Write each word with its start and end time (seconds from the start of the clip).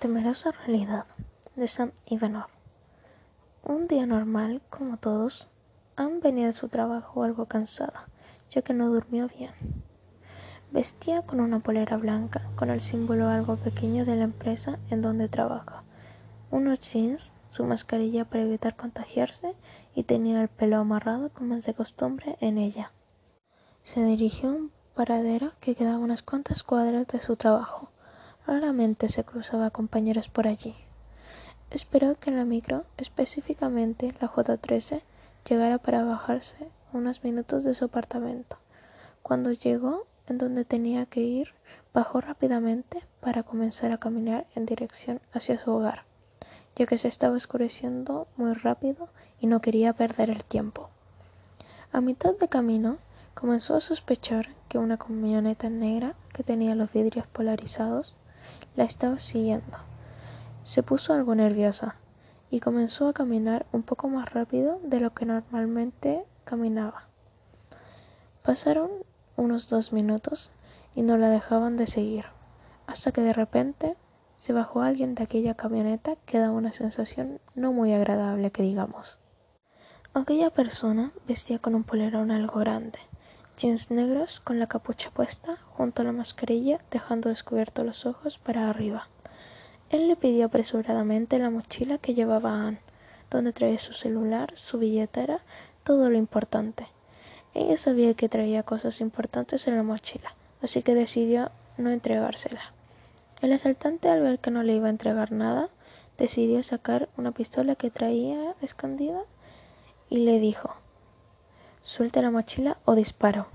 temerosa 0.00 0.50
realidad 0.50 1.04
de 1.56 1.68
Sam 1.68 1.92
Ivanov. 2.06 2.46
Un 3.62 3.86
día 3.86 4.06
normal, 4.06 4.62
como 4.70 4.96
todos, 4.96 5.46
Anne 5.94 6.20
venía 6.22 6.46
de 6.46 6.54
su 6.54 6.70
trabajo 6.70 7.22
algo 7.22 7.44
cansada, 7.44 8.08
ya 8.48 8.62
que 8.62 8.72
no 8.72 8.88
durmió 8.88 9.28
bien. 9.28 9.52
Vestía 10.70 11.20
con 11.20 11.38
una 11.38 11.60
polera 11.60 11.98
blanca, 11.98 12.48
con 12.56 12.70
el 12.70 12.80
símbolo 12.80 13.28
algo 13.28 13.56
pequeño 13.56 14.06
de 14.06 14.16
la 14.16 14.24
empresa 14.24 14.78
en 14.88 15.02
donde 15.02 15.28
trabaja, 15.28 15.82
unos 16.50 16.80
jeans, 16.80 17.30
su 17.50 17.64
mascarilla 17.64 18.24
para 18.24 18.44
evitar 18.44 18.76
contagiarse 18.76 19.54
y 19.94 20.04
tenía 20.04 20.40
el 20.40 20.48
pelo 20.48 20.78
amarrado 20.78 21.28
como 21.28 21.56
es 21.56 21.66
de 21.66 21.74
costumbre 21.74 22.38
en 22.40 22.56
ella. 22.56 22.90
Se 23.82 24.02
dirigió 24.02 24.48
a 24.48 24.52
un 24.52 24.72
paradero 24.94 25.52
que 25.60 25.74
quedaba 25.74 25.98
unas 25.98 26.22
cuantas 26.22 26.62
cuadras 26.62 27.06
de 27.08 27.20
su 27.20 27.36
trabajo 27.36 27.90
Raramente 28.50 29.08
se 29.08 29.22
cruzaba 29.22 29.70
compañeros 29.70 30.28
por 30.28 30.48
allí. 30.48 30.74
Esperó 31.70 32.16
que 32.18 32.32
la 32.32 32.44
micro, 32.44 32.82
específicamente 32.96 34.12
la 34.20 34.28
J13, 34.28 35.02
llegara 35.48 35.78
para 35.78 36.02
bajarse 36.02 36.56
unos 36.92 37.22
minutos 37.22 37.62
de 37.62 37.74
su 37.74 37.84
apartamento. 37.84 38.56
Cuando 39.22 39.52
llegó 39.52 40.04
en 40.26 40.38
donde 40.38 40.64
tenía 40.64 41.06
que 41.06 41.20
ir, 41.20 41.50
bajó 41.94 42.20
rápidamente 42.20 43.04
para 43.20 43.44
comenzar 43.44 43.92
a 43.92 43.98
caminar 43.98 44.48
en 44.56 44.66
dirección 44.66 45.20
hacia 45.32 45.56
su 45.56 45.70
hogar, 45.70 46.02
ya 46.74 46.86
que 46.86 46.98
se 46.98 47.06
estaba 47.06 47.36
oscureciendo 47.36 48.26
muy 48.36 48.54
rápido 48.54 49.10
y 49.40 49.46
no 49.46 49.60
quería 49.60 49.92
perder 49.92 50.28
el 50.28 50.42
tiempo. 50.42 50.90
A 51.92 52.00
mitad 52.00 52.34
de 52.34 52.48
camino, 52.48 52.98
comenzó 53.34 53.76
a 53.76 53.80
sospechar 53.80 54.48
que 54.68 54.78
una 54.78 54.96
camioneta 54.96 55.70
negra 55.70 56.16
que 56.34 56.42
tenía 56.42 56.74
los 56.74 56.92
vidrios 56.92 57.28
polarizados 57.28 58.12
la 58.76 58.84
estaba 58.84 59.18
siguiendo. 59.18 59.78
Se 60.62 60.82
puso 60.82 61.12
algo 61.12 61.34
nerviosa 61.34 61.96
y 62.50 62.60
comenzó 62.60 63.08
a 63.08 63.12
caminar 63.12 63.66
un 63.72 63.82
poco 63.82 64.08
más 64.08 64.32
rápido 64.32 64.80
de 64.82 65.00
lo 65.00 65.14
que 65.14 65.26
normalmente 65.26 66.24
caminaba. 66.44 67.04
Pasaron 68.42 68.90
unos 69.36 69.68
dos 69.68 69.92
minutos 69.92 70.50
y 70.94 71.02
no 71.02 71.16
la 71.16 71.28
dejaban 71.28 71.76
de 71.76 71.86
seguir, 71.86 72.26
hasta 72.86 73.12
que 73.12 73.20
de 73.20 73.32
repente 73.32 73.96
se 74.36 74.52
bajó 74.52 74.82
alguien 74.82 75.14
de 75.14 75.24
aquella 75.24 75.54
camioneta 75.54 76.16
que 76.24 76.38
daba 76.38 76.54
una 76.54 76.72
sensación 76.72 77.40
no 77.54 77.72
muy 77.72 77.92
agradable 77.92 78.50
que 78.50 78.62
digamos. 78.62 79.18
Aquella 80.14 80.50
persona 80.50 81.12
vestía 81.28 81.58
con 81.58 81.74
un 81.74 81.84
polerón 81.84 82.30
algo 82.30 82.58
grande, 82.58 82.98
jeans 83.60 83.90
negros 83.90 84.40
con 84.40 84.58
la 84.58 84.66
capucha 84.66 85.10
puesta 85.10 85.58
junto 85.76 86.00
a 86.00 86.06
la 86.06 86.12
mascarilla 86.12 86.80
dejando 86.90 87.28
descubiertos 87.28 87.84
los 87.84 88.06
ojos 88.06 88.38
para 88.38 88.70
arriba. 88.70 89.08
Él 89.90 90.08
le 90.08 90.16
pidió 90.16 90.46
apresuradamente 90.46 91.38
la 91.38 91.50
mochila 91.50 91.98
que 91.98 92.14
llevaba 92.14 92.66
Anne, 92.66 92.80
donde 93.30 93.52
traía 93.52 93.78
su 93.78 93.92
celular, 93.92 94.54
su 94.56 94.78
billetera, 94.78 95.40
todo 95.84 96.08
lo 96.08 96.16
importante. 96.16 96.86
Ella 97.52 97.76
sabía 97.76 98.14
que 98.14 98.30
traía 98.30 98.62
cosas 98.62 99.02
importantes 99.02 99.68
en 99.68 99.76
la 99.76 99.82
mochila, 99.82 100.34
así 100.62 100.82
que 100.82 100.94
decidió 100.94 101.50
no 101.76 101.90
entregársela. 101.90 102.72
El 103.42 103.52
asaltante, 103.52 104.08
al 104.08 104.22
ver 104.22 104.38
que 104.38 104.50
no 104.50 104.62
le 104.62 104.74
iba 104.74 104.86
a 104.86 104.90
entregar 104.90 105.32
nada, 105.32 105.68
decidió 106.16 106.62
sacar 106.62 107.10
una 107.18 107.32
pistola 107.32 107.74
que 107.74 107.90
traía 107.90 108.54
escondida 108.62 109.20
y 110.08 110.18
le 110.18 110.38
dijo 110.38 110.79
Suelta 111.82 112.20
la 112.20 112.30
mochila 112.30 112.76
o 112.84 112.94
disparo. 112.94 113.46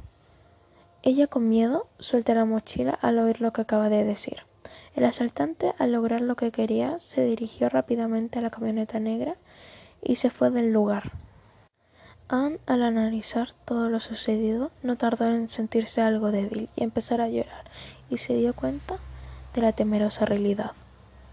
Ella 1.03 1.27
con 1.27 1.47
miedo 1.47 1.87
suelta 1.99 2.33
la 2.33 2.45
mochila 2.45 2.97
al 3.01 3.19
oír 3.19 3.39
lo 3.39 3.53
que 3.53 3.61
acaba 3.61 3.89
de 3.89 4.03
decir. 4.03 4.37
El 4.95 5.05
asaltante, 5.05 5.73
al 5.77 5.91
lograr 5.91 6.21
lo 6.21 6.35
que 6.35 6.51
quería, 6.51 6.99
se 6.99 7.23
dirigió 7.23 7.69
rápidamente 7.69 8.39
a 8.39 8.41
la 8.41 8.49
camioneta 8.49 8.99
negra 8.99 9.35
y 10.01 10.15
se 10.15 10.31
fue 10.31 10.49
del 10.49 10.73
lugar. 10.73 11.11
Anne, 12.27 12.57
al 12.65 12.81
analizar 12.81 13.49
todo 13.65 13.89
lo 13.89 13.99
sucedido, 13.99 14.71
no 14.81 14.95
tardó 14.95 15.27
en 15.27 15.47
sentirse 15.47 16.01
algo 16.01 16.31
débil 16.31 16.69
y 16.75 16.83
empezar 16.83 17.21
a 17.21 17.29
llorar, 17.29 17.65
y 18.09 18.17
se 18.17 18.33
dio 18.33 18.55
cuenta 18.55 18.97
de 19.53 19.61
la 19.61 19.73
temerosa 19.73 20.25
realidad. 20.25 20.71